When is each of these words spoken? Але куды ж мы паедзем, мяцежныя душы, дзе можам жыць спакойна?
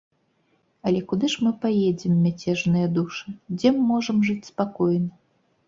Але 0.91 1.01
куды 1.11 1.29
ж 1.33 1.45
мы 1.47 1.51
паедзем, 1.65 2.17
мяцежныя 2.25 2.87
душы, 2.97 3.37
дзе 3.57 3.69
можам 3.87 4.17
жыць 4.33 4.43
спакойна? 4.51 5.11